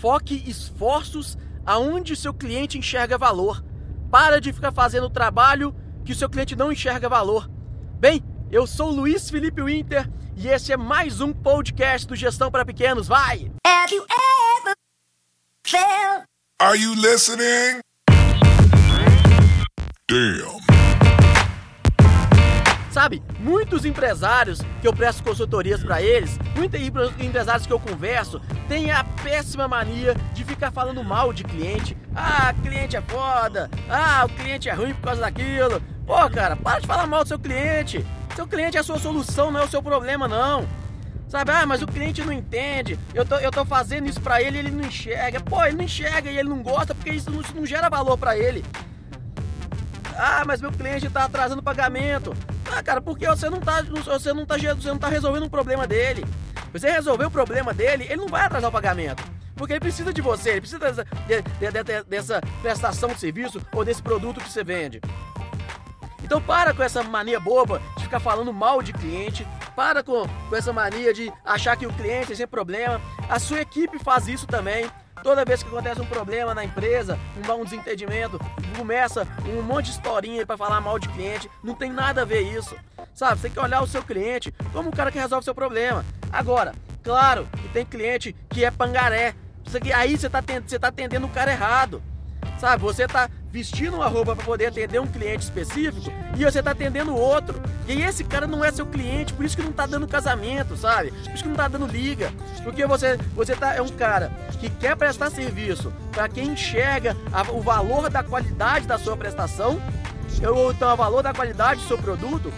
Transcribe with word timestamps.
Foque 0.00 0.42
esforços 0.46 1.38
aonde 1.64 2.14
seu 2.14 2.32
cliente 2.32 2.78
enxerga 2.78 3.16
valor. 3.16 3.64
Para 4.10 4.40
de 4.40 4.52
ficar 4.52 4.72
fazendo 4.72 5.04
o 5.04 5.10
trabalho 5.10 5.74
que 6.04 6.12
o 6.12 6.14
seu 6.14 6.28
cliente 6.28 6.54
não 6.54 6.70
enxerga 6.70 7.08
valor. 7.08 7.50
Bem, 7.98 8.22
eu 8.50 8.66
sou 8.66 8.90
Luiz 8.90 9.28
Felipe 9.30 9.62
Winter 9.62 10.08
e 10.36 10.48
esse 10.48 10.72
é 10.72 10.76
mais 10.76 11.20
um 11.20 11.32
podcast 11.32 12.06
do 12.06 12.14
Gestão 12.14 12.50
para 12.50 12.64
Pequenos. 12.64 13.08
Vai! 13.08 13.50
Have 13.66 13.94
you 13.94 14.04
ever 14.04 14.74
felt... 15.66 16.24
Are 16.60 16.78
you 16.78 16.94
listening? 16.94 17.80
Damn. 20.08 20.55
Sabe, 23.06 23.22
muitos 23.38 23.84
empresários 23.84 24.60
que 24.80 24.88
eu 24.88 24.92
presto 24.92 25.22
consultorias 25.22 25.80
para 25.80 26.02
eles, 26.02 26.40
muitos 26.56 26.80
empresários 27.20 27.64
que 27.64 27.72
eu 27.72 27.78
converso, 27.78 28.40
têm 28.66 28.90
a 28.90 29.04
péssima 29.04 29.68
mania 29.68 30.12
de 30.34 30.42
ficar 30.42 30.72
falando 30.72 31.04
mal 31.04 31.32
de 31.32 31.44
cliente. 31.44 31.96
Ah, 32.16 32.52
cliente 32.64 32.96
é 32.96 33.00
foda. 33.00 33.70
Ah, 33.88 34.24
o 34.24 34.28
cliente 34.28 34.68
é 34.68 34.72
ruim 34.72 34.92
por 34.92 35.02
causa 35.02 35.20
daquilo. 35.20 35.80
Pô, 36.04 36.28
cara, 36.28 36.56
para 36.56 36.80
de 36.80 36.88
falar 36.88 37.06
mal 37.06 37.22
do 37.22 37.28
seu 37.28 37.38
cliente. 37.38 38.04
Seu 38.34 38.44
cliente 38.44 38.76
é 38.76 38.80
a 38.80 38.82
sua 38.82 38.98
solução, 38.98 39.52
não 39.52 39.60
é 39.60 39.64
o 39.64 39.70
seu 39.70 39.80
problema, 39.80 40.26
não. 40.26 40.66
Sabe, 41.28 41.52
ah, 41.52 41.64
mas 41.64 41.82
o 41.82 41.86
cliente 41.86 42.24
não 42.24 42.32
entende. 42.32 42.98
Eu 43.14 43.24
tô, 43.24 43.36
eu 43.36 43.52
tô 43.52 43.64
fazendo 43.64 44.08
isso 44.08 44.20
pra 44.20 44.42
ele 44.42 44.58
ele 44.58 44.72
não 44.72 44.84
enxerga. 44.84 45.38
Pô, 45.38 45.64
ele 45.64 45.76
não 45.76 45.84
enxerga 45.84 46.28
e 46.28 46.36
ele 46.36 46.48
não 46.48 46.60
gosta 46.60 46.92
porque 46.92 47.10
isso 47.10 47.30
não, 47.30 47.40
não 47.54 47.64
gera 47.64 47.88
valor 47.88 48.18
para 48.18 48.36
ele. 48.36 48.64
Ah, 50.16 50.44
mas 50.46 50.60
meu 50.60 50.72
cliente 50.72 51.10
tá 51.10 51.24
atrasando 51.24 51.60
o 51.60 51.64
pagamento. 51.64 52.34
Ah, 52.72 52.82
cara, 52.82 53.00
porque 53.00 53.26
você 53.26 53.50
não 53.50 53.60
tá, 53.60 53.82
você 53.82 54.32
não 54.32 54.46
tá, 54.46 54.56
você 54.56 54.88
não 54.88 54.98
tá 54.98 55.08
resolvendo 55.08 55.44
um 55.44 55.48
problema 55.48 55.86
dele. 55.86 56.24
Você 56.72 56.90
resolver 56.90 57.26
o 57.26 57.30
problema 57.30 57.72
dele, 57.72 58.04
ele 58.04 58.16
não 58.16 58.28
vai 58.28 58.42
atrasar 58.42 58.68
o 58.68 58.72
pagamento. 58.72 59.22
Porque 59.54 59.72
ele 59.72 59.80
precisa 59.80 60.12
de 60.12 60.20
você, 60.20 60.50
ele 60.50 60.60
precisa 60.60 60.78
dessa, 60.78 61.04
de, 61.04 61.42
de, 61.42 61.82
de, 61.82 62.02
dessa 62.04 62.40
prestação 62.60 63.10
de 63.10 63.20
serviço 63.20 63.60
ou 63.72 63.84
desse 63.84 64.02
produto 64.02 64.40
que 64.40 64.50
você 64.50 64.62
vende. 64.62 65.00
Então 66.22 66.42
para 66.42 66.74
com 66.74 66.82
essa 66.82 67.02
mania 67.02 67.38
boba 67.38 67.80
de 67.96 68.04
ficar 68.04 68.20
falando 68.20 68.52
mal 68.52 68.82
de 68.82 68.92
cliente, 68.92 69.46
para 69.74 70.02
com, 70.02 70.26
com 70.48 70.56
essa 70.56 70.72
mania 70.72 71.14
de 71.14 71.32
achar 71.44 71.76
que 71.76 71.86
o 71.86 71.92
cliente 71.92 72.32
é 72.32 72.34
sem 72.34 72.46
problema. 72.46 73.00
A 73.28 73.38
sua 73.38 73.60
equipe 73.60 73.98
faz 73.98 74.26
isso 74.28 74.46
também. 74.46 74.90
Toda 75.26 75.44
vez 75.44 75.60
que 75.60 75.68
acontece 75.68 76.00
um 76.00 76.06
problema 76.06 76.54
na 76.54 76.64
empresa, 76.64 77.18
um, 77.36 77.52
um 77.52 77.64
desentendimento, 77.64 78.38
começa 78.78 79.26
um 79.44 79.60
monte 79.60 79.86
de 79.86 79.90
historinha 79.90 80.46
para 80.46 80.56
falar 80.56 80.80
mal 80.80 81.00
de 81.00 81.08
cliente. 81.08 81.50
Não 81.64 81.74
tem 81.74 81.90
nada 81.90 82.22
a 82.22 82.24
ver 82.24 82.42
isso. 82.42 82.76
Sabe? 83.12 83.40
Você 83.40 83.48
tem 83.48 83.50
que 83.50 83.58
olhar 83.58 83.82
o 83.82 83.88
seu 83.88 84.04
cliente 84.04 84.54
como 84.72 84.90
o 84.90 84.92
cara 84.92 85.10
que 85.10 85.18
resolve 85.18 85.44
seu 85.44 85.52
problema. 85.52 86.04
Agora, 86.32 86.72
claro 87.02 87.48
que 87.60 87.68
tem 87.70 87.84
cliente 87.84 88.36
que 88.48 88.64
é 88.64 88.70
pangaré. 88.70 89.34
Aí 89.96 90.16
você 90.16 90.28
está 90.28 90.40
tá 90.40 90.86
atendendo 90.86 91.26
o 91.26 91.30
cara 91.30 91.50
errado. 91.50 92.00
Sabe? 92.60 92.80
Você 92.84 93.02
está 93.02 93.28
vestindo 93.56 93.96
uma 93.96 94.06
roupa 94.06 94.36
para 94.36 94.44
poder 94.44 94.66
atender 94.66 95.00
um 95.00 95.06
cliente 95.06 95.44
específico 95.44 96.12
e 96.36 96.44
você 96.44 96.62
tá 96.62 96.72
atendendo 96.72 97.16
outro. 97.16 97.58
E 97.88 98.02
esse 98.02 98.22
cara 98.22 98.46
não 98.46 98.62
é 98.62 98.70
seu 98.70 98.84
cliente, 98.84 99.32
por 99.32 99.46
isso 99.46 99.56
que 99.56 99.62
não 99.62 99.72
tá 99.72 99.86
dando 99.86 100.06
casamento, 100.06 100.76
sabe? 100.76 101.10
Por 101.10 101.32
isso 101.32 101.42
que 101.42 101.48
não 101.48 101.56
tá 101.56 101.66
dando 101.66 101.86
liga. 101.86 102.30
Porque 102.62 102.84
você, 102.86 103.16
você 103.34 103.56
tá, 103.56 103.74
é 103.74 103.80
um 103.80 103.88
cara 103.88 104.30
que 104.60 104.68
quer 104.68 104.94
prestar 104.94 105.30
serviço 105.30 105.90
para 106.12 106.28
quem 106.28 106.48
enxerga 106.48 107.16
a, 107.32 107.50
o 107.50 107.62
valor 107.62 108.10
da 108.10 108.22
qualidade 108.22 108.86
da 108.86 108.98
sua 108.98 109.16
prestação, 109.16 109.80
ou 110.46 110.72
então 110.72 110.92
o 110.92 110.96
valor 110.96 111.22
da 111.22 111.32
qualidade 111.32 111.80
do 111.80 111.88
seu 111.88 111.96
produto, 111.96 112.52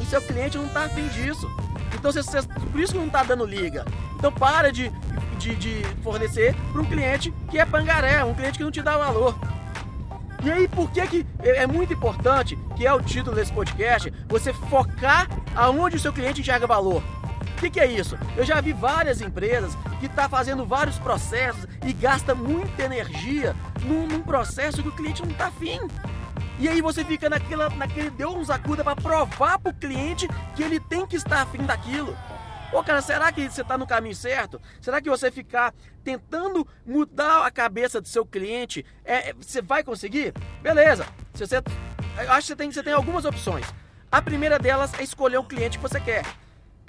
e 0.00 0.06
seu 0.06 0.22
cliente 0.22 0.56
não 0.56 0.68
tá 0.68 0.84
afim 0.84 1.08
disso. 1.08 1.50
Então 1.94 2.12
você, 2.12 2.22
você, 2.22 2.42
por 2.46 2.80
isso 2.80 2.92
que 2.92 2.98
não 2.98 3.10
tá 3.10 3.24
dando 3.24 3.44
liga. 3.44 3.84
Então 4.14 4.30
para 4.30 4.70
de, 4.70 4.88
de, 5.36 5.56
de 5.56 5.82
fornecer 6.00 6.54
para 6.70 6.80
um 6.80 6.84
cliente 6.84 7.34
que 7.50 7.58
é 7.58 7.66
pangaré, 7.66 8.22
um 8.22 8.34
cliente 8.34 8.58
que 8.58 8.64
não 8.64 8.70
te 8.70 8.82
dá 8.82 8.96
valor. 8.96 9.36
E 10.44 10.50
aí, 10.50 10.66
por 10.66 10.90
que, 10.90 11.06
que 11.06 11.26
é 11.40 11.66
muito 11.68 11.92
importante, 11.92 12.58
que 12.76 12.84
é 12.84 12.92
o 12.92 13.00
título 13.00 13.36
desse 13.36 13.52
podcast, 13.52 14.12
você 14.26 14.52
focar 14.52 15.28
aonde 15.54 15.96
o 15.96 16.00
seu 16.00 16.12
cliente 16.12 16.40
enxerga 16.40 16.66
valor? 16.66 17.00
O 17.40 17.60
que, 17.62 17.70
que, 17.70 17.78
é 17.78 17.86
isso? 17.86 18.18
Eu 18.36 18.44
já 18.44 18.60
vi 18.60 18.72
várias 18.72 19.20
empresas 19.20 19.76
que 20.00 20.06
estão 20.06 20.24
tá 20.24 20.28
fazendo 20.28 20.66
vários 20.66 20.98
processos 20.98 21.68
e 21.86 21.92
gasta 21.92 22.34
muita 22.34 22.82
energia 22.82 23.54
num, 23.84 24.08
num, 24.08 24.20
processo 24.20 24.82
que 24.82 24.88
o 24.88 24.92
cliente 24.92 25.22
não 25.22 25.30
está 25.30 25.46
afim. 25.46 25.78
E 26.58 26.68
aí 26.68 26.82
você 26.82 27.04
fica 27.04 27.30
naquela, 27.30 27.70
naquele 27.70 28.10
deu 28.10 28.30
uns 28.30 28.50
acuda 28.50 28.82
para 28.82 28.96
provar 28.96 29.60
para 29.60 29.70
o 29.70 29.74
cliente 29.74 30.28
que 30.56 30.62
ele 30.64 30.80
tem 30.80 31.06
que 31.06 31.14
estar 31.14 31.42
afim 31.42 31.62
daquilo. 31.64 32.16
Pô, 32.72 32.82
cara, 32.82 33.02
será 33.02 33.30
que 33.30 33.50
você 33.50 33.60
está 33.60 33.76
no 33.76 33.86
caminho 33.86 34.14
certo? 34.14 34.58
Será 34.80 34.98
que 34.98 35.10
você 35.10 35.30
ficar 35.30 35.74
tentando 36.02 36.66
mudar 36.86 37.44
a 37.44 37.50
cabeça 37.50 38.00
do 38.00 38.08
seu 38.08 38.24
cliente, 38.24 38.82
é, 39.04 39.28
é 39.28 39.34
você 39.34 39.60
vai 39.60 39.84
conseguir? 39.84 40.32
Beleza. 40.62 41.04
Se 41.34 41.46
você, 41.46 41.56
eu 41.56 42.32
acho 42.32 42.40
que 42.40 42.46
você 42.46 42.56
tem, 42.56 42.72
você 42.72 42.82
tem 42.82 42.94
algumas 42.94 43.26
opções. 43.26 43.66
A 44.10 44.22
primeira 44.22 44.58
delas 44.58 44.98
é 44.98 45.02
escolher 45.02 45.36
o 45.36 45.44
cliente 45.44 45.76
que 45.76 45.82
você 45.82 46.00
quer. 46.00 46.24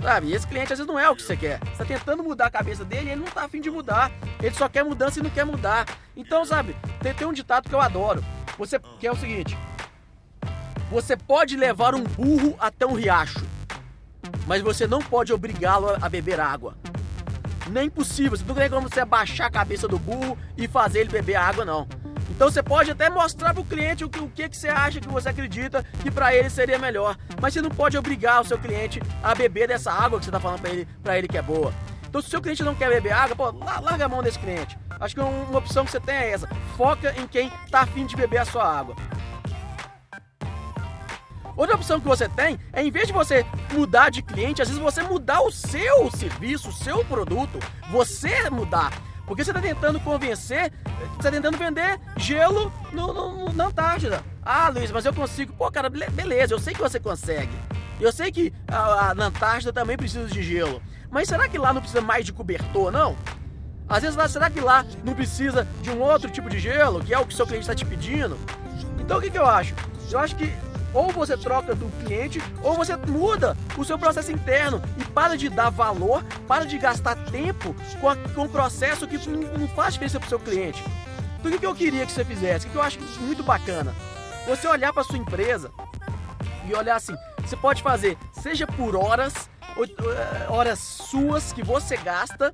Sabe? 0.01 0.27
E 0.27 0.33
esse 0.33 0.47
cliente 0.47 0.71
às 0.71 0.79
vezes 0.79 0.87
não 0.87 0.97
é 0.97 1.09
o 1.09 1.17
que 1.17 1.21
você 1.21 1.35
quer. 1.35 1.59
Você 1.59 1.71
está 1.71 1.85
tentando 1.85 2.23
mudar 2.23 2.45
a 2.45 2.51
cabeça 2.51 2.85
dele 2.85 3.09
e 3.09 3.11
ele 3.11 3.19
não 3.19 3.27
está 3.27 3.43
afim 3.43 3.59
de 3.59 3.69
mudar. 3.69 4.09
Ele 4.41 4.55
só 4.55 4.69
quer 4.69 4.85
mudança 4.85 5.19
e 5.19 5.23
não 5.23 5.29
quer 5.29 5.45
mudar. 5.45 5.85
Então, 6.15 6.45
sabe, 6.45 6.77
tem, 7.01 7.13
tem 7.13 7.27
um 7.27 7.33
ditado 7.33 7.67
que 7.67 7.75
eu 7.75 7.81
adoro. 7.81 8.23
Você 8.57 8.79
que 9.01 9.05
é 9.05 9.11
o 9.11 9.17
seguinte: 9.17 9.57
Você 10.89 11.17
pode 11.17 11.57
levar 11.57 11.93
um 11.93 12.03
burro 12.03 12.55
até 12.57 12.85
um 12.85 12.93
riacho 12.93 13.52
mas 14.47 14.61
você 14.61 14.87
não 14.87 14.99
pode 14.99 15.33
obrigá-lo 15.33 15.95
a 16.01 16.09
beber 16.09 16.39
água. 16.39 16.75
Nem 17.69 17.89
possível. 17.89 18.37
Você 18.37 18.43
não 18.45 18.55
tem 18.55 18.69
como 18.69 18.89
você 18.89 18.99
abaixar 18.99 19.47
a 19.47 19.51
cabeça 19.51 19.87
do 19.87 19.97
burro 19.97 20.37
e 20.57 20.67
fazer 20.67 20.99
ele 20.99 21.09
beber 21.09 21.35
água, 21.35 21.63
não. 21.63 21.87
Então 22.29 22.49
você 22.49 22.63
pode 22.63 22.91
até 22.91 23.09
mostrar 23.09 23.53
para 23.53 23.61
o 23.61 23.65
cliente 23.65 24.03
o 24.03 24.09
que, 24.09 24.19
o 24.19 24.27
que, 24.27 24.49
você 24.51 24.67
acha, 24.67 24.99
que 24.99 25.07
você 25.07 25.29
acredita 25.29 25.83
que 26.01 26.09
para 26.09 26.35
ele 26.35 26.49
seria 26.49 26.79
melhor. 26.79 27.15
Mas 27.41 27.53
você 27.53 27.61
não 27.61 27.69
pode 27.69 27.97
obrigar 27.97 28.41
o 28.41 28.45
seu 28.45 28.57
cliente 28.57 29.01
a 29.21 29.35
beber 29.35 29.67
dessa 29.67 29.91
água 29.91 30.19
que 30.19 30.25
você 30.25 30.29
está 30.29 30.39
falando 30.39 30.61
para 30.61 30.71
ele, 30.71 30.87
ele 31.05 31.27
que 31.27 31.37
é 31.37 31.41
boa. 31.41 31.73
Então 32.07 32.21
se 32.21 32.27
o 32.27 32.31
seu 32.31 32.41
cliente 32.41 32.63
não 32.63 32.75
quer 32.75 32.89
beber 32.89 33.13
água, 33.13 33.35
pô, 33.35 33.51
larga 33.81 34.05
a 34.05 34.09
mão 34.09 34.21
desse 34.21 34.39
cliente. 34.39 34.77
Acho 34.99 35.15
que 35.15 35.21
uma 35.21 35.57
opção 35.57 35.85
que 35.85 35.91
você 35.91 35.99
tem 35.99 36.15
é 36.15 36.31
essa. 36.31 36.47
Foca 36.75 37.13
em 37.19 37.27
quem 37.27 37.51
está 37.65 37.81
afim 37.81 38.05
de 38.05 38.15
beber 38.15 38.39
a 38.39 38.45
sua 38.45 38.63
água. 38.63 38.95
Outra 41.55 41.75
opção 41.75 41.99
que 41.99 42.07
você 42.07 42.27
tem 42.27 42.59
é, 42.71 42.83
em 42.83 42.91
vez 42.91 43.07
de 43.07 43.13
você 43.13 43.45
mudar 43.71 44.09
de 44.09 44.21
cliente, 44.21 44.61
às 44.61 44.67
vezes 44.67 44.81
você 44.81 45.03
mudar 45.03 45.41
o 45.41 45.51
seu 45.51 46.09
serviço, 46.11 46.69
o 46.69 46.73
seu 46.73 47.03
produto, 47.05 47.59
você 47.91 48.49
mudar. 48.49 48.91
Porque 49.25 49.43
você 49.43 49.51
está 49.51 49.61
tentando 49.61 49.99
convencer, 49.99 50.71
você 50.83 51.17
está 51.17 51.31
tentando 51.31 51.57
vender 51.57 51.99
gelo 52.17 52.71
no, 52.91 53.13
no, 53.13 53.53
na 53.53 53.67
Antártida. 53.67 54.21
Ah, 54.41 54.69
Luiz, 54.69 54.91
mas 54.91 55.05
eu 55.05 55.13
consigo. 55.13 55.53
Pô, 55.53 55.71
cara, 55.71 55.89
beleza, 55.89 56.53
eu 56.53 56.59
sei 56.59 56.73
que 56.73 56.81
você 56.81 56.99
consegue. 56.99 57.53
Eu 58.01 58.11
sei 58.11 58.31
que 58.31 58.51
a, 58.67 59.09
a, 59.09 59.15
na 59.15 59.25
Antártida 59.27 59.71
também 59.71 59.95
precisa 59.95 60.27
de 60.27 60.43
gelo. 60.43 60.81
Mas 61.09 61.29
será 61.29 61.47
que 61.47 61.57
lá 61.57 61.71
não 61.71 61.79
precisa 61.79 62.01
mais 62.01 62.25
de 62.25 62.33
cobertor, 62.33 62.91
não? 62.91 63.15
Às 63.87 64.01
vezes 64.01 64.17
lá, 64.17 64.27
será 64.27 64.49
que 64.49 64.59
lá 64.59 64.85
não 65.03 65.13
precisa 65.13 65.67
de 65.81 65.89
um 65.91 66.01
outro 66.01 66.29
tipo 66.29 66.49
de 66.49 66.59
gelo, 66.59 67.03
que 67.03 67.13
é 67.13 67.19
o 67.19 67.25
que 67.25 67.33
seu 67.33 67.45
cliente 67.45 67.63
está 67.63 67.75
te 67.75 67.85
pedindo? 67.85 68.37
Então 68.99 69.19
o 69.19 69.21
que, 69.21 69.29
que 69.29 69.37
eu 69.37 69.45
acho? 69.45 69.73
Eu 70.11 70.19
acho 70.19 70.35
que 70.35 70.51
ou 70.93 71.11
você 71.11 71.35
troca 71.35 71.73
do 71.73 71.89
cliente, 72.03 72.41
ou 72.61 72.75
você 72.75 72.95
muda 72.95 73.57
o 73.77 73.83
seu 73.83 73.97
processo 73.97 74.31
interno 74.31 74.81
e 74.97 75.03
para 75.05 75.37
de 75.37 75.49
dar 75.49 75.69
valor, 75.69 76.23
para 76.47 76.65
de 76.65 76.77
gastar 76.77 77.15
tempo 77.31 77.75
com, 77.99 78.09
a, 78.09 78.15
com 78.15 78.43
um 78.43 78.49
processo 78.49 79.07
que 79.07 79.17
não, 79.27 79.41
não 79.57 79.67
faz 79.69 79.93
diferença 79.93 80.19
para 80.19 80.27
o 80.27 80.29
seu 80.29 80.39
cliente. 80.39 80.83
Então, 81.39 81.51
o 81.51 81.59
que 81.59 81.65
eu 81.65 81.75
queria 81.75 82.05
que 82.05 82.11
você 82.11 82.23
fizesse? 82.23 82.67
O 82.67 82.69
que 82.69 82.75
eu 82.75 82.81
acho 82.81 82.99
muito 83.19 83.43
bacana? 83.43 83.93
Você 84.47 84.67
olhar 84.67 84.93
para 84.93 85.03
sua 85.03 85.17
empresa 85.17 85.71
e 86.67 86.73
olhar 86.73 86.95
assim: 86.95 87.15
você 87.45 87.57
pode 87.57 87.81
fazer, 87.81 88.17
seja 88.31 88.65
por 88.65 88.95
horas, 88.95 89.49
eh, 89.77 90.47
horas 90.49 90.79
suas 90.79 91.51
que 91.51 91.63
você 91.63 91.97
gasta, 91.97 92.53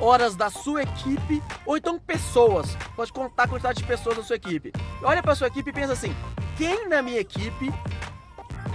horas 0.00 0.36
da 0.36 0.50
sua 0.50 0.82
equipe, 0.82 1.42
ou 1.64 1.76
então 1.76 1.98
pessoas. 1.98 2.76
Pode 2.94 3.12
contar 3.12 3.44
a 3.44 3.48
quantidade 3.48 3.80
de 3.80 3.88
pessoas 3.88 4.16
da 4.16 4.22
sua 4.22 4.36
equipe. 4.36 4.72
Olha 5.02 5.22
para 5.22 5.34
sua 5.34 5.46
equipe 5.46 5.70
e 5.70 5.72
pensa 5.72 5.94
assim: 5.94 6.14
quem 6.56 6.88
na 6.88 7.02
minha 7.02 7.20
equipe 7.20 7.72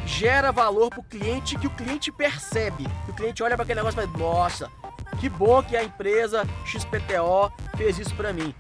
gera 0.06 0.52
valor 0.52 0.90
para 0.90 1.00
o 1.00 1.04
cliente 1.04 1.58
que 1.58 1.68
o 1.68 1.72
cliente 1.72 2.12
percebe. 2.12 2.86
Que 3.06 3.12
o 3.12 3.14
cliente 3.14 3.44
olha 3.44 3.56
para 3.56 3.64
aquele 3.64 3.80
negócio 3.80 4.02
e 4.02 4.08
fala: 4.08 4.18
Nossa, 4.18 4.72
que 5.20 5.28
bom 5.30 5.62
que 5.64 5.76
a 5.76 5.84
empresa 5.84 6.48
XPTO 6.66 7.52
fez 7.76 7.98
isso 7.98 8.16
para 8.16 8.32
mim. 8.32 8.54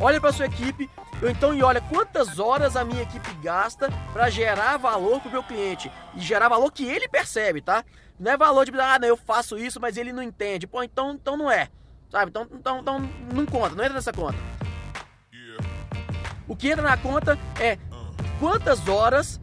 Olha 0.00 0.20
para 0.20 0.32
sua 0.32 0.46
equipe, 0.46 0.90
ou 1.22 1.30
então 1.30 1.54
e 1.54 1.62
olha 1.62 1.80
quantas 1.80 2.40
horas 2.40 2.76
a 2.76 2.84
minha 2.84 3.02
equipe 3.02 3.32
gasta 3.34 3.88
para 4.12 4.28
gerar 4.28 4.76
valor 4.76 5.20
para 5.20 5.28
o 5.28 5.32
meu 5.32 5.42
cliente 5.44 5.90
e 6.14 6.20
gerar 6.20 6.48
valor 6.48 6.72
que 6.72 6.84
ele 6.84 7.08
percebe, 7.08 7.60
tá? 7.60 7.84
Não 8.18 8.32
é 8.32 8.36
valor 8.36 8.64
de 8.64 8.72
ah, 8.78 8.98
não, 8.98 9.06
eu 9.06 9.16
faço 9.16 9.56
isso, 9.56 9.80
mas 9.80 9.96
ele 9.96 10.12
não 10.12 10.22
entende. 10.22 10.66
Pô, 10.66 10.82
então, 10.82 11.12
então 11.12 11.36
não 11.36 11.50
é, 11.50 11.68
sabe? 12.10 12.30
Então, 12.30 12.46
então, 12.50 12.80
então 12.80 13.10
não 13.32 13.46
conta, 13.46 13.76
não 13.76 13.84
entra 13.84 13.94
nessa 13.94 14.12
conta. 14.12 14.38
O 16.46 16.54
que 16.54 16.68
entra 16.68 16.82
na 16.82 16.96
conta 16.96 17.38
é 17.58 17.78
quantas 18.38 18.88
horas 18.88 19.40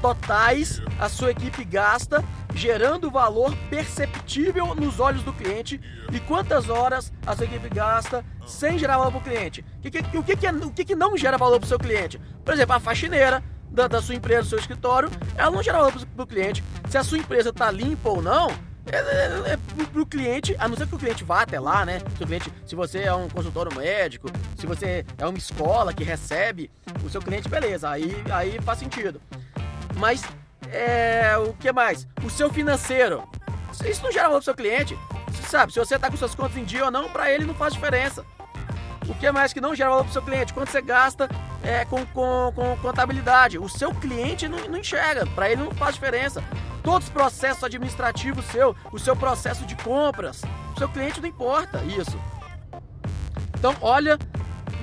totais 0.00 0.80
a 0.98 1.08
sua 1.08 1.30
equipe 1.30 1.62
gasta 1.64 2.24
gerando 2.54 3.10
valor 3.10 3.54
perceptível 3.68 4.74
nos 4.74 4.98
olhos 4.98 5.22
do 5.22 5.32
cliente 5.32 5.80
e 6.12 6.20
quantas 6.20 6.68
horas 6.68 7.12
a 7.26 7.36
sua 7.36 7.44
equipe 7.44 7.68
gasta 7.68 8.24
sem 8.46 8.78
gerar 8.78 8.96
valor 8.98 9.12
para 9.12 9.20
o 9.20 9.24
cliente. 9.24 9.64
O 9.78 9.90
que, 9.90 9.98
o, 10.18 10.22
que, 10.22 10.46
é, 10.46 10.50
o 10.50 10.72
que 10.72 10.94
não 10.94 11.16
gera 11.16 11.38
valor 11.38 11.58
para 11.58 11.66
o 11.66 11.68
seu 11.68 11.78
cliente? 11.78 12.20
Por 12.44 12.54
exemplo, 12.54 12.74
a 12.74 12.80
faxineira 12.80 13.42
da, 13.70 13.86
da, 13.86 14.02
sua 14.02 14.14
empresa, 14.14 14.42
do 14.42 14.48
seu 14.48 14.58
escritório, 14.58 15.10
ela 15.36 15.50
não 15.50 15.62
gera 15.62 15.78
valor 15.78 15.92
para 15.92 16.24
o 16.24 16.26
cliente. 16.26 16.64
Se 16.88 16.98
a 16.98 17.04
sua 17.04 17.18
empresa 17.18 17.50
está 17.50 17.70
limpa 17.70 18.08
ou 18.08 18.20
não, 18.20 18.50
é, 18.92 19.50
é, 19.50 19.52
é 19.52 19.86
pro, 19.86 20.06
cliente, 20.06 20.54
a 20.58 20.68
não 20.68 20.76
ser 20.76 20.86
que 20.86 20.94
o 20.94 20.98
cliente 20.98 21.24
vá 21.24 21.42
até 21.42 21.58
lá, 21.58 21.84
né? 21.84 22.00
Se, 22.16 22.22
o 22.22 22.26
cliente, 22.26 22.52
se 22.66 22.74
você 22.74 23.00
é 23.00 23.14
um 23.14 23.28
consultório 23.28 23.76
médico, 23.76 24.28
se 24.58 24.66
você 24.66 25.04
é 25.16 25.26
uma 25.26 25.38
escola 25.38 25.92
que 25.92 26.04
recebe 26.04 26.70
o 27.04 27.08
seu 27.08 27.20
cliente, 27.20 27.48
beleza, 27.48 27.88
aí, 27.88 28.16
aí 28.32 28.60
faz 28.62 28.78
sentido. 28.78 29.20
Mas 29.96 30.22
é, 30.70 31.36
o 31.38 31.52
que 31.54 31.70
mais? 31.72 32.06
O 32.24 32.30
seu 32.30 32.50
financeiro. 32.50 33.22
Isso 33.84 34.02
não 34.02 34.12
gera 34.12 34.26
valor 34.26 34.38
pro 34.38 34.44
seu 34.44 34.54
cliente. 34.54 34.98
Você 35.28 35.42
sabe, 35.48 35.72
se 35.72 35.78
você 35.78 35.98
tá 35.98 36.10
com 36.10 36.16
suas 36.16 36.34
contas 36.34 36.56
em 36.56 36.64
dia 36.64 36.84
ou 36.84 36.90
não, 36.90 37.08
para 37.08 37.30
ele 37.30 37.44
não 37.44 37.54
faz 37.54 37.72
diferença. 37.72 38.24
O 39.08 39.14
que 39.14 39.30
mais 39.30 39.52
que 39.52 39.60
não 39.60 39.74
gera 39.74 39.90
valor 39.90 40.04
pro 40.04 40.12
seu 40.12 40.22
cliente? 40.22 40.52
Quanto 40.52 40.70
você 40.70 40.82
gasta 40.82 41.28
é, 41.62 41.84
com, 41.84 42.04
com, 42.06 42.52
com 42.54 42.76
contabilidade. 42.78 43.58
O 43.58 43.68
seu 43.68 43.94
cliente 43.94 44.48
não, 44.48 44.58
não 44.68 44.78
enxerga, 44.78 45.26
para 45.26 45.50
ele 45.50 45.62
não 45.62 45.70
faz 45.72 45.94
diferença. 45.94 46.42
Todos 46.82 47.08
os 47.08 47.12
processos 47.12 47.64
administrativos 47.64 48.44
seu, 48.46 48.74
o 48.92 48.98
seu 48.98 49.14
processo 49.14 49.64
de 49.66 49.76
compras, 49.76 50.42
o 50.74 50.78
seu 50.78 50.88
cliente 50.88 51.20
não 51.20 51.28
importa 51.28 51.82
isso. 51.84 52.18
Então 53.58 53.76
olha 53.80 54.18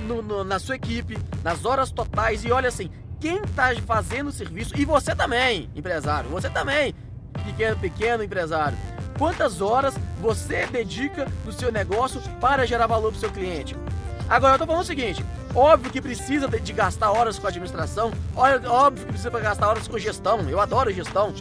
no, 0.06 0.22
no, 0.22 0.44
na 0.44 0.58
sua 0.58 0.76
equipe, 0.76 1.18
nas 1.42 1.64
horas 1.64 1.90
totais 1.90 2.44
e 2.44 2.52
olha 2.52 2.68
assim, 2.68 2.90
quem 3.20 3.42
está 3.42 3.74
fazendo 3.84 4.28
o 4.28 4.32
serviço, 4.32 4.78
e 4.78 4.84
você 4.84 5.14
também, 5.14 5.68
empresário, 5.74 6.30
você 6.30 6.48
também, 6.48 6.94
pequeno, 7.44 7.76
pequeno 7.76 8.22
empresário, 8.22 8.78
quantas 9.18 9.60
horas 9.60 9.94
você 10.20 10.66
dedica 10.66 11.26
no 11.44 11.52
seu 11.52 11.72
negócio 11.72 12.20
para 12.40 12.66
gerar 12.66 12.86
valor 12.86 13.10
para 13.10 13.18
o 13.18 13.20
seu 13.20 13.30
cliente. 13.30 13.76
Agora, 14.28 14.52
eu 14.52 14.56
estou 14.56 14.66
falando 14.66 14.82
o 14.82 14.86
seguinte, 14.86 15.24
óbvio 15.54 15.90
que 15.90 16.00
precisa 16.00 16.46
de, 16.46 16.72
gastar 16.72 17.10
horas 17.10 17.38
com 17.38 17.46
administração, 17.46 18.12
óbvio 18.36 19.04
que 19.04 19.12
precisa 19.12 19.30
gastar 19.30 19.68
horas 19.68 19.88
com 19.88 19.98
gestão, 19.98 20.40
eu 20.48 20.60
adoro 20.60 20.92
gestão, 20.92 21.32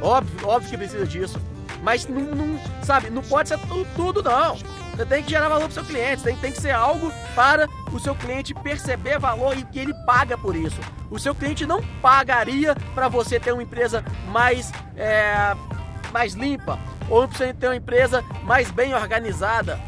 óbvio, 0.00 0.48
óbvio 0.48 0.70
que 0.70 0.76
precisa 0.76 1.06
disso, 1.06 1.40
mas 1.82 2.06
não, 2.06 2.22
não 2.22 2.60
sabe, 2.82 3.10
não 3.10 3.22
pode 3.22 3.48
ser 3.48 3.58
tudo, 3.60 3.86
tudo 3.94 4.22
não. 4.22 4.56
Você 5.00 5.06
tem 5.06 5.22
que 5.22 5.30
gerar 5.30 5.48
valor 5.48 5.62
para 5.62 5.70
o 5.70 5.72
seu 5.72 5.84
cliente, 5.84 6.22
tem, 6.22 6.36
tem 6.36 6.52
que 6.52 6.60
ser 6.60 6.72
algo 6.72 7.10
para 7.34 7.66
o 7.92 7.98
seu 7.98 8.14
cliente 8.14 8.52
perceber 8.52 9.18
valor 9.18 9.56
e 9.56 9.64
que 9.64 9.78
ele 9.78 9.94
paga 10.04 10.36
por 10.36 10.54
isso. 10.54 10.78
O 11.10 11.18
seu 11.18 11.34
cliente 11.34 11.64
não 11.64 11.82
pagaria 12.02 12.74
para 12.94 13.08
você 13.08 13.40
ter 13.40 13.52
uma 13.52 13.62
empresa 13.62 14.04
mais, 14.28 14.70
é, 14.96 15.56
mais 16.12 16.34
limpa 16.34 16.78
ou 17.08 17.26
para 17.26 17.36
você 17.38 17.54
ter 17.54 17.68
uma 17.68 17.76
empresa 17.76 18.22
mais 18.44 18.70
bem 18.70 18.94
organizada. 18.94 19.80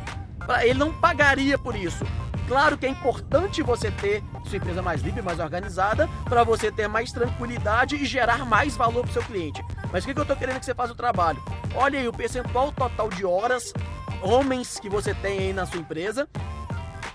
Ele 0.63 0.79
não 0.79 0.93
pagaria 0.93 1.59
por 1.59 1.77
isso. 1.77 2.05
Claro 2.49 2.77
que 2.77 2.87
é 2.87 2.89
importante 2.89 3.63
você 3.63 3.91
ter 3.91 4.23
sua 4.45 4.57
empresa 4.57 4.83
mais 4.83 5.01
limpa 5.01 5.21
e 5.21 5.23
mais 5.23 5.39
organizada 5.39 6.09
para 6.25 6.45
você 6.45 6.71
ter 6.71 6.89
mais 6.89 7.11
tranquilidade 7.13 7.97
e 7.97 8.05
gerar 8.05 8.45
mais 8.45 8.77
valor 8.77 9.03
para 9.03 9.11
o 9.11 9.13
seu 9.13 9.23
cliente. 9.23 9.65
Mas 9.93 10.05
o 10.05 10.07
que 10.13 10.19
eu 10.19 10.23
estou 10.23 10.37
querendo 10.37 10.59
que 10.59 10.67
você 10.67 10.75
faça 10.75 10.93
o 10.93 10.97
trabalho? 10.97 11.43
Olha 11.75 11.99
aí 11.99 12.09
o 12.09 12.13
percentual 12.13 12.73
total 12.73 13.09
de 13.09 13.25
horas 13.25 13.73
homens 14.23 14.79
que 14.79 14.89
você 14.89 15.13
tem 15.15 15.39
aí 15.39 15.53
na 15.53 15.67
sua 15.67 15.81
empresa 15.81 16.29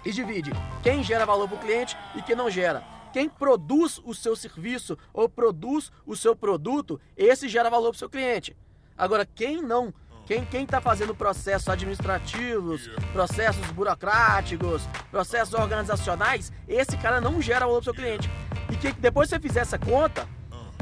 e 0.03 0.11
divide 0.11 0.51
quem 0.83 1.03
gera 1.03 1.25
valor 1.25 1.47
para 1.47 1.57
o 1.57 1.61
cliente 1.61 1.97
e 2.15 2.21
quem 2.21 2.35
não 2.35 2.49
gera. 2.49 2.83
Quem 3.13 3.29
produz 3.29 4.01
o 4.03 4.13
seu 4.13 4.35
serviço 4.35 4.97
ou 5.13 5.29
produz 5.29 5.91
o 6.05 6.15
seu 6.15 6.35
produto, 6.35 6.99
esse 7.15 7.47
gera 7.47 7.69
valor 7.69 7.89
para 7.89 7.95
o 7.95 7.99
seu 7.99 8.09
cliente. 8.09 8.55
Agora, 8.97 9.25
quem 9.25 9.61
não, 9.61 9.93
quem 10.27 10.63
está 10.63 10.81
fazendo 10.81 11.15
processos 11.15 11.69
administrativos, 11.69 12.89
processos 13.13 13.65
burocráticos, 13.71 14.83
processos 15.09 15.53
organizacionais, 15.53 16.51
esse 16.67 16.97
cara 16.97 17.21
não 17.21 17.41
gera 17.41 17.65
valor 17.65 17.81
para 17.81 17.81
o 17.81 17.83
seu 17.85 17.93
cliente. 17.93 18.29
E 18.69 18.75
que 18.75 18.91
depois 18.91 19.29
que 19.29 19.35
você 19.35 19.41
fizer 19.41 19.61
essa 19.61 19.79
conta, 19.79 20.27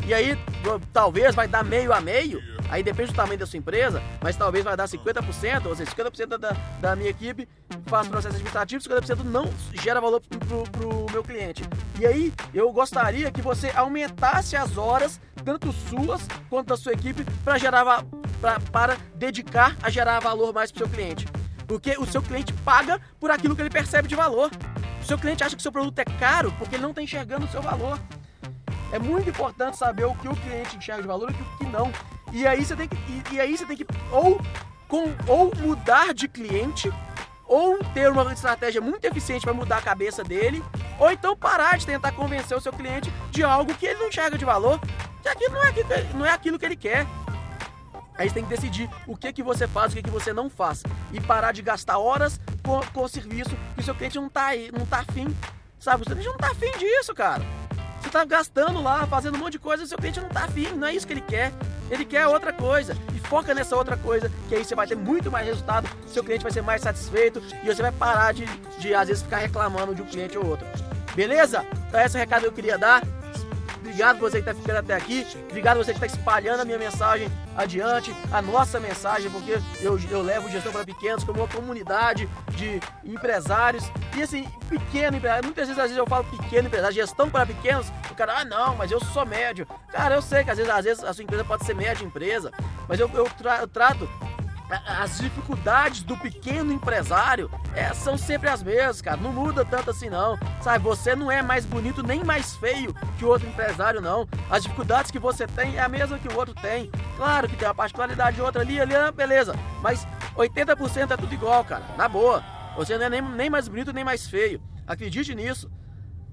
e 0.08 0.14
aí 0.14 0.38
talvez 0.92 1.36
vai 1.36 1.48
dar 1.48 1.64
meio 1.64 1.94
a 1.94 2.02
meio, 2.02 2.42
Aí 2.70 2.82
depende 2.82 3.12
do 3.12 3.16
tamanho 3.16 3.38
da 3.38 3.46
sua 3.46 3.58
empresa, 3.58 4.02
mas 4.22 4.36
talvez 4.36 4.64
vai 4.64 4.76
dar 4.76 4.88
50%, 4.88 5.66
ou 5.68 5.76
seja, 5.76 5.92
50% 5.92 6.38
da, 6.38 6.56
da 6.80 6.96
minha 6.96 7.10
equipe 7.10 7.48
faz 7.86 8.08
processo 8.08 8.36
administrativo, 8.36 8.84
50% 8.84 9.24
não 9.24 9.50
gera 9.74 10.02
valor 10.02 10.22
pro, 10.22 10.64
pro 10.64 11.06
meu 11.12 11.24
cliente. 11.24 11.64
E 12.00 12.06
aí 12.06 12.34
eu 12.54 12.72
gostaria 12.72 13.32
que 13.32 13.42
você 13.42 13.72
aumentasse 13.76 14.56
as 14.56 14.78
horas, 14.78 15.20
tanto 15.44 15.72
suas 15.72 16.28
quanto 16.50 16.70
da 16.70 16.78
sua 16.78 16.94
equipe, 16.94 17.24
para 17.44 17.58
gerar 17.58 18.04
pra, 18.46 18.60
para 18.60 18.98
dedicar 19.16 19.76
a 19.82 19.90
gerar 19.90 20.20
valor 20.20 20.54
mais 20.54 20.72
pro 20.72 20.86
seu 20.86 20.90
cliente. 20.90 21.26
Porque 21.68 21.96
o 21.98 22.06
seu 22.06 22.22
cliente 22.22 22.54
paga 22.54 23.02
por 23.20 23.32
aquilo 23.32 23.56
que 23.56 23.62
ele 23.64 23.72
percebe 23.72 24.08
de 24.08 24.16
valor. 24.16 24.52
O 25.02 25.04
seu 25.04 25.18
cliente 25.18 25.44
acha 25.44 25.56
que 25.56 25.60
o 25.60 25.64
seu 25.64 25.72
produto 25.72 25.98
é 25.98 26.06
caro 26.06 26.54
porque 26.60 26.76
ele 26.76 26.84
não 26.84 26.92
está 26.92 27.02
enxergando 27.02 27.48
o 27.48 27.50
seu 27.50 27.62
valor. 27.62 28.00
É 28.92 29.00
muito 29.00 29.28
importante 29.28 29.78
saber 29.78 30.06
o 30.06 30.14
que 30.14 30.28
o 30.28 30.36
cliente 30.36 30.78
enxerga 30.78 31.02
de 31.02 31.08
valor 31.08 31.32
e 31.32 31.34
o 31.34 31.58
que 31.58 31.66
não. 31.66 31.92
E 32.32 32.46
aí 32.46 32.64
você 32.64 32.76
tem 32.76 32.88
que, 32.88 32.96
e, 32.96 33.24
e 33.34 33.40
aí 33.40 33.58
você 33.58 33.66
tem 33.66 33.78
que 33.78 33.88
ou, 34.12 34.40
com, 34.88 35.06
ou 35.28 35.52
mudar 35.56 36.14
de 36.14 36.28
cliente, 36.28 36.94
ou 37.48 37.80
ter 37.96 38.12
uma 38.12 38.32
estratégia 38.32 38.80
muito 38.80 39.06
eficiente 39.06 39.44
para 39.44 39.56
mudar 39.56 39.78
a 39.78 39.82
cabeça 39.82 40.24
dele, 40.24 40.64
ou 41.00 41.12
então 41.12 41.36
parar 41.36 41.80
de 41.80 41.86
tentar 41.88 42.12
convencer 42.12 42.56
o 42.56 42.62
seu 42.62 42.72
cliente 42.72 43.12
de 43.32 43.44
algo 43.44 43.74
que 43.74 43.88
ele 43.88 44.00
não 44.00 44.08
enxerga 44.08 44.38
de 44.38 44.46
valor, 44.46 44.80
que 45.24 45.30
aquilo 45.30 45.56
não 45.56 45.64
é, 45.64 45.74
não 46.14 46.26
é 46.28 46.32
aquilo 46.32 46.60
que 46.60 46.66
ele 46.66 46.76
quer. 46.76 47.08
Aí 48.18 48.30
você 48.30 48.36
tem 48.36 48.44
que 48.44 48.50
decidir 48.50 48.90
o 49.08 49.16
que 49.16 49.32
que 49.34 49.44
você 49.44 49.68
faz, 49.68 49.92
o 49.92 49.96
que 49.96 50.04
que 50.04 50.10
você 50.10 50.32
não 50.32 50.50
faz. 50.50 50.84
E 51.12 51.20
parar 51.20 51.52
de 51.52 51.62
gastar 51.62 51.98
horas 51.98 52.40
com, 52.64 52.82
com 52.94 53.04
o 53.04 53.08
serviço 53.08 53.56
que 53.76 53.82
o 53.82 53.84
seu 53.84 53.96
cliente 53.96 54.18
não 54.18 54.30
tá 54.30 54.48
aí, 54.48 54.72
não 54.72 54.86
tá 54.86 55.00
afim. 55.00 55.36
Sabe, 55.80 56.04
o 56.04 56.06
seu 56.06 56.16
cliente 56.16 56.32
não 56.32 56.38
tá 56.38 56.52
afim 56.52 56.72
disso, 56.78 57.14
cara. 57.14 57.44
Você 58.02 58.10
tá 58.10 58.24
gastando 58.24 58.82
lá, 58.82 59.06
fazendo 59.08 59.36
um 59.36 59.40
monte 59.40 59.54
de 59.54 59.60
coisa, 59.60 59.84
e 59.84 59.86
o 59.86 59.90
seu 59.90 59.98
cliente 59.98 60.20
não 60.20 60.30
tá 60.30 60.46
afim, 60.46 60.68
não 60.74 60.88
é 60.88 60.94
isso 60.94 61.08
que 61.08 61.14
ele 61.14 61.22
quer. 61.22 61.52
Ele 61.90 62.06
quer 62.06 62.28
outra 62.28 62.54
coisa. 62.54 62.96
E 63.14 63.20
foca 63.20 63.54
nessa 63.54 63.76
outra 63.76 63.98
coisa, 63.98 64.32
que 64.48 64.56
aí 64.56 64.64
você 64.64 64.76
vai 64.76 64.88
ter 64.88 64.96
muito 64.96 65.32
mais 65.32 65.46
resultado, 65.46 65.90
seu 66.08 66.24
cliente 66.24 66.44
vai 66.44 66.52
ser 66.52 66.62
mais 66.62 66.82
satisfeito 66.82 67.42
e 67.64 67.68
você 67.68 67.82
vai 67.82 67.92
parar 67.92 68.34
de, 68.34 68.46
de 68.80 68.94
às 68.94 69.08
vezes, 69.08 69.24
ficar 69.24 69.38
reclamando 69.38 69.94
de 69.94 70.02
um 70.02 70.06
cliente 70.06 70.38
ou 70.38 70.46
outro. 70.46 70.66
Beleza? 71.16 71.66
Então 71.88 72.00
esse 72.00 72.18
é 72.18 72.20
o 72.20 72.22
recado 72.22 72.42
que 72.42 72.48
eu 72.48 72.54
queria 72.54 72.78
dar. 72.78 73.02
Obrigado 73.96 74.20
você 74.20 74.42
que 74.42 74.50
está 74.50 74.54
ficando 74.54 74.80
até 74.80 74.94
aqui. 74.94 75.26
Obrigado 75.50 75.78
você 75.78 75.94
que 75.94 76.06
está 76.06 76.06
espalhando 76.06 76.60
a 76.60 76.66
minha 76.66 76.78
mensagem 76.78 77.32
adiante, 77.56 78.14
a 78.30 78.42
nossa 78.42 78.78
mensagem, 78.78 79.32
porque 79.32 79.58
eu, 79.80 79.98
eu 80.12 80.22
levo 80.22 80.50
gestão 80.50 80.74
para 80.74 80.84
pequenos 80.84 81.24
como 81.24 81.40
uma 81.40 81.48
comunidade 81.48 82.28
de 82.58 82.82
empresários. 83.06 83.90
E 84.18 84.22
assim, 84.22 84.50
pequeno 84.68 85.16
empresário, 85.16 85.46
muitas 85.46 85.68
vezes, 85.68 85.80
às 85.80 85.86
vezes 85.86 85.98
eu 85.98 86.06
falo 86.06 86.26
pequeno 86.26 86.68
empresário, 86.68 86.94
gestão 86.94 87.30
para 87.30 87.46
pequenos, 87.46 87.88
o 88.12 88.16
cara, 88.16 88.40
ah 88.40 88.44
não, 88.44 88.76
mas 88.76 88.92
eu 88.92 89.00
sou 89.00 89.26
médio. 89.26 89.66
Cara, 89.90 90.16
eu 90.16 90.22
sei 90.22 90.44
que 90.44 90.52
às 90.52 90.58
vezes, 90.58 90.74
às 90.74 90.84
vezes 90.84 91.02
a 91.02 91.14
sua 91.14 91.24
empresa 91.24 91.46
pode 91.46 91.66
ser 91.66 91.74
média 91.74 92.04
empresa, 92.04 92.52
mas 92.90 93.00
eu, 93.00 93.10
eu, 93.14 93.24
tra 93.30 93.60
eu 93.60 93.68
trato 93.70 94.10
as 94.70 95.20
dificuldades 95.20 96.02
do 96.02 96.18
pequeno 96.18 96.72
empresário 96.72 97.50
é, 97.76 97.94
são 97.94 98.18
sempre 98.18 98.50
as 98.50 98.64
mesmas, 98.64 99.02
cara. 99.02 99.18
Não 99.18 99.32
muda 99.32 99.64
tanto 99.64 99.92
assim, 99.92 100.10
não. 100.10 100.38
Sabe, 100.62 100.84
você 100.84 101.16
não 101.16 101.32
é 101.32 101.42
mais 101.42 101.66
bonito 101.66 102.02
nem 102.02 102.24
mais 102.24 102.56
feio 102.56 102.94
que 103.18 103.26
o 103.26 103.28
outro 103.28 103.48
empresário, 103.48 104.02
não. 104.02 104.28
As 104.50 104.64
dificuldades 104.64 105.12
que 105.12 105.20
você 105.20 105.46
tem 105.46 105.76
é 105.76 105.82
a 105.82 105.90
mesma 105.90 106.18
que 106.18 106.28
o 106.28 106.38
outro 106.38 106.56
tem. 106.56 106.90
Claro 107.18 107.48
que 107.48 107.56
tem 107.56 107.68
uma 107.68 107.76
particularidade 107.76 108.38
de 108.38 108.42
outra 108.42 108.62
ali, 108.62 108.80
ali, 108.80 108.96
ah, 108.96 109.12
beleza. 109.12 109.56
Mas 109.82 110.08
80% 110.36 111.12
é 111.12 111.18
tudo 111.18 111.34
igual, 111.34 111.64
cara. 111.64 111.84
Na 111.98 112.08
boa. 112.08 112.44
Você 112.76 112.98
não 112.98 113.06
é 113.06 113.10
nem, 113.10 113.22
nem 113.22 113.50
mais 113.50 113.68
bonito 113.68 113.94
nem 113.94 114.04
mais 114.04 114.28
feio. 114.28 114.62
Acredite 114.88 115.34
nisso. 115.34 115.70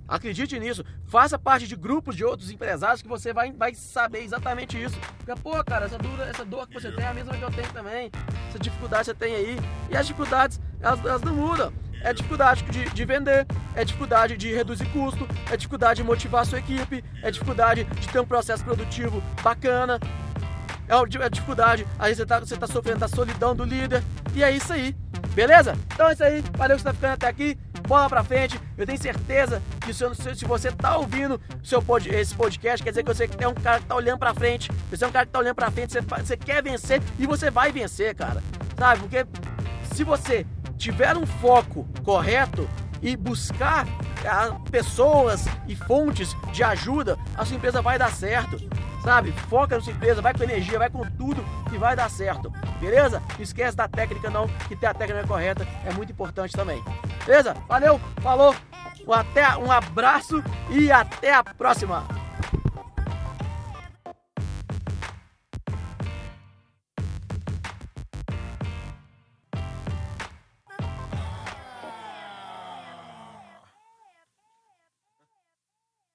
Acredite 0.07 0.59
nisso. 0.59 0.85
Faça 1.07 1.39
parte 1.39 1.67
de 1.67 1.77
grupos 1.77 2.17
de 2.17 2.25
outros 2.25 2.51
empresários 2.51 3.03
que 3.03 3.09
você 3.09 3.33
vai, 3.33 3.53
vai 3.53 3.75
saber 3.75 4.23
exatamente 4.23 4.83
isso. 4.83 4.99
Porque, 5.19 5.41
pô, 5.41 5.63
cara, 5.65 5.87
essa 5.87 5.99
dor, 5.99 6.21
essa 6.21 6.45
dor 6.45 6.67
que 6.67 6.75
você 6.75 6.91
tem 6.91 7.05
é 7.05 7.09
a 7.09 7.15
mesma 7.15 7.37
que 7.37 7.43
eu 7.43 7.51
tenho 7.51 7.73
também. 7.73 8.11
Essa 8.49 8.59
dificuldade 8.59 9.05
que 9.05 9.07
você 9.07 9.15
tem 9.15 9.35
aí. 9.35 9.59
E 9.91 9.97
as 9.97 10.07
dificuldades, 10.07 10.61
elas, 10.81 11.01
elas 11.05 11.23
não 11.23 11.35
mudam. 11.35 11.73
É 12.03 12.13
dificuldade 12.13 12.63
de, 12.65 12.91
de, 12.91 13.05
vender, 13.05 13.47
é 13.77 13.85
dificuldade 13.85 14.37
de 14.37 14.53
reduzir 14.53 14.87
custo, 14.87 15.27
é 15.51 15.57
dificuldade 15.57 16.03
de 16.03 16.07
motivar 16.07 16.43
a 16.43 16.45
sua 16.45 16.59
equipe, 16.59 17.05
é 17.23 17.31
dificuldade 17.31 17.85
de 17.85 18.09
ter 18.09 18.19
um 18.19 18.27
processo 18.27 18.65
produtivo 18.65 19.23
bacana, 19.41 20.01
é, 20.89 21.25
é 21.25 21.31
dificuldade, 21.31 21.87
aí 22.01 22.13
você 22.13 22.27
tá, 22.27 22.41
você 22.41 22.57
tá 22.57 22.67
sofrendo 22.67 22.99
da 22.99 23.09
solidão 23.09 23.55
do 23.55 23.63
líder, 23.63 24.03
e 24.35 24.43
é 24.43 24.51
isso 24.51 24.73
aí, 24.73 24.97
beleza? 25.33 25.77
Então 25.95 26.09
é 26.09 26.13
isso 26.13 26.25
aí, 26.25 26.43
valeu 26.57 26.77
que 26.77 26.83
você 26.83 26.89
tá 26.89 26.95
ficando 26.95 27.13
até 27.13 27.29
aqui 27.29 27.57
bola 27.93 28.09
pra 28.09 28.25
frente. 28.25 28.59
Eu 28.79 28.87
tenho 28.87 28.99
certeza 28.99 29.63
que 29.83 29.93
se, 29.93 30.05
se 30.35 30.45
você 30.47 30.73
tá 30.73 30.97
ouvindo 30.97 31.39
seu 31.63 31.83
pod, 31.83 32.09
esse 32.09 32.35
podcast, 32.35 32.83
quer 32.83 32.89
dizer 32.89 33.03
que 33.03 33.15
você 33.15 33.29
é 33.39 33.47
um 33.47 33.53
cara 33.53 33.81
que 33.81 33.87
tá 33.87 33.95
olhando 33.95 34.19
pra 34.19 34.33
frente. 34.33 34.71
Você 34.91 35.05
é 35.05 35.07
um 35.07 35.13
cara 35.13 35.27
que 35.27 35.33
tá 35.33 35.39
olhando 35.39 35.55
pra 35.55 35.71
frente, 35.71 35.93
você, 35.93 36.01
você 36.01 36.37
quer 36.37 36.63
vencer 36.63 37.03
e 37.19 37.27
você 37.27 37.51
vai 37.51 37.71
vencer, 37.71 38.15
cara. 38.15 38.43
Sabe? 38.79 39.01
Porque 39.01 39.27
se 39.95 40.05
você 40.05 40.47
tiver 40.79 41.15
um 41.19 41.27
foco 41.27 41.87
correto 42.03 42.67
e 43.03 43.15
buscar 43.15 43.87
ah, 44.27 44.59
pessoas 44.71 45.45
e 45.69 45.77
fontes 45.77 46.35
de 46.51 46.65
ajuda, 46.65 47.19
a 47.37 47.45
sua 47.45 47.57
empresa 47.57 47.83
vai 47.83 47.99
dar 47.99 48.11
certo. 48.11 48.57
Sabe? 49.03 49.33
Foca 49.33 49.77
na 49.77 49.83
sua 49.83 49.93
empresa, 49.93 50.23
vai 50.23 50.33
com 50.33 50.43
energia, 50.43 50.79
vai 50.79 50.91
com 50.91 51.05
tudo 51.11 51.45
que 51.69 51.77
vai 51.77 51.97
dar 51.97 52.09
certo, 52.09 52.53
beleza? 52.81 53.23
Não 53.35 53.43
esquece 53.43 53.77
da 53.77 53.89
técnica 53.89 54.31
não, 54.31 54.47
que 54.69 54.77
ter 54.77 54.87
a 54.87 54.95
técnica 54.95 55.27
correta 55.27 55.67
é 55.85 55.93
muito 55.93 56.13
importante 56.13 56.55
também. 56.55 56.83
Beleza? 57.27 57.55
Valeu, 57.69 58.01
falou, 58.21 58.55
até, 59.13 59.57
um 59.57 59.71
abraço 59.71 60.43
e 60.71 60.91
até 60.91 61.35
a 61.35 61.43
próxima! 61.43 62.22